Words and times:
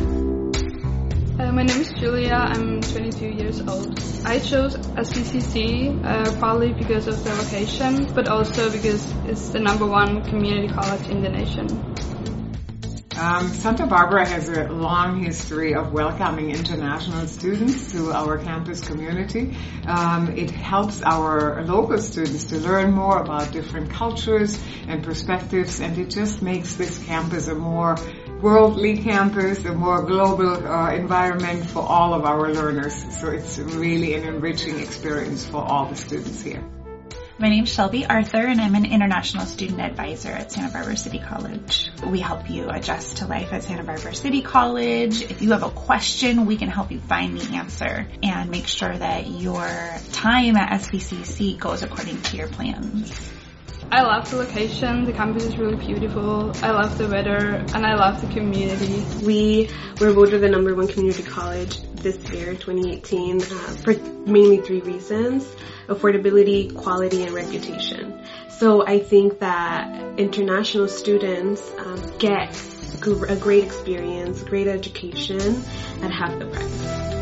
Uh, 0.00 1.52
my 1.52 1.62
name 1.62 1.80
is 1.80 1.92
Julia. 1.92 2.34
I'm 2.34 2.80
22 2.80 3.26
years 3.26 3.60
old. 3.60 3.98
I 4.24 4.38
chose 4.38 4.76
SBCC 4.76 6.04
uh, 6.04 6.38
partly 6.40 6.72
because 6.72 7.06
of 7.06 7.22
the 7.22 7.34
location, 7.34 8.12
but 8.14 8.28
also 8.28 8.70
because 8.70 9.04
it's 9.26 9.50
the 9.50 9.60
number 9.60 9.86
one 9.86 10.22
community 10.24 10.68
college 10.68 11.08
in 11.08 11.22
the 11.22 11.28
nation. 11.28 11.66
Um, 13.20 13.48
Santa 13.48 13.86
Barbara 13.86 14.26
has 14.26 14.48
a 14.48 14.68
long 14.68 15.22
history 15.22 15.74
of 15.74 15.92
welcoming 15.92 16.52
international 16.52 17.26
students 17.26 17.92
to 17.92 18.12
our 18.12 18.38
campus 18.38 18.80
community. 18.80 19.54
Um, 19.86 20.30
it 20.38 20.50
helps 20.50 21.02
our 21.02 21.62
local 21.66 21.98
students 21.98 22.44
to 22.44 22.56
learn 22.56 22.92
more 22.92 23.20
about 23.20 23.52
different 23.52 23.90
cultures 23.90 24.58
and 24.88 25.04
perspectives, 25.04 25.80
and 25.80 25.98
it 25.98 26.08
just 26.08 26.40
makes 26.40 26.76
this 26.76 26.98
campus 27.04 27.48
a 27.48 27.54
more 27.54 27.96
worldly 28.40 29.02
campus, 29.02 29.64
a 29.64 29.72
more 29.72 30.02
global 30.02 30.66
uh, 30.66 30.92
environment 30.92 31.66
for 31.66 31.82
all 31.82 32.14
of 32.14 32.24
our 32.24 32.52
learners. 32.52 32.94
So 33.20 33.30
it's 33.30 33.58
really 33.58 34.14
an 34.14 34.24
enriching 34.24 34.80
experience 34.80 35.46
for 35.46 35.58
all 35.58 35.86
the 35.86 35.96
students 35.96 36.42
here. 36.42 36.64
My 37.38 37.48
name's 37.48 37.72
Shelby 37.72 38.04
Arthur 38.04 38.46
and 38.46 38.60
I'm 38.60 38.74
an 38.74 38.84
international 38.84 39.46
student 39.46 39.80
advisor 39.80 40.28
at 40.28 40.52
Santa 40.52 40.70
Barbara 40.74 40.94
City 40.94 41.18
College. 41.18 41.90
We 42.06 42.20
help 42.20 42.50
you 42.50 42.68
adjust 42.68 43.18
to 43.18 43.26
life 43.26 43.54
at 43.54 43.62
Santa 43.62 43.82
Barbara 43.82 44.14
City 44.14 44.42
College. 44.42 45.22
If 45.22 45.40
you 45.40 45.52
have 45.52 45.62
a 45.62 45.70
question, 45.70 46.44
we 46.44 46.58
can 46.58 46.68
help 46.68 46.92
you 46.92 47.00
find 47.00 47.40
the 47.40 47.56
answer 47.56 48.06
and 48.22 48.50
make 48.50 48.66
sure 48.66 48.94
that 48.94 49.26
your 49.26 49.66
time 50.12 50.56
at 50.56 50.82
SBCC 50.82 51.58
goes 51.58 51.82
according 51.82 52.20
to 52.20 52.36
your 52.36 52.48
plans. 52.48 53.39
I 53.92 54.02
love 54.02 54.30
the 54.30 54.36
location. 54.36 55.04
The 55.04 55.12
campus 55.12 55.44
is 55.44 55.58
really 55.58 55.76
beautiful. 55.76 56.52
I 56.62 56.70
love 56.70 56.96
the 56.96 57.08
weather 57.08 57.64
and 57.74 57.86
I 57.86 57.94
love 57.94 58.20
the 58.20 58.28
community. 58.28 59.04
We 59.24 59.70
were 60.00 60.12
voted 60.12 60.42
the 60.42 60.48
number 60.48 60.74
one 60.74 60.86
community 60.86 61.22
college 61.22 61.80
this 61.94 62.16
year, 62.30 62.54
2018, 62.54 63.40
uh, 63.40 63.44
for 63.82 63.94
mainly 64.30 64.58
three 64.58 64.80
reasons. 64.80 65.44
Affordability, 65.88 66.74
quality, 66.74 67.24
and 67.24 67.32
reputation. 67.32 68.24
So 68.48 68.86
I 68.86 69.00
think 69.00 69.40
that 69.40 70.18
international 70.18 70.86
students 70.86 71.62
um, 71.78 72.18
get 72.18 72.54
a 73.02 73.36
great 73.36 73.64
experience, 73.64 74.42
great 74.42 74.68
education 74.68 75.62
and 76.02 76.12
half 76.12 76.38
the 76.38 76.46
price. 76.46 77.19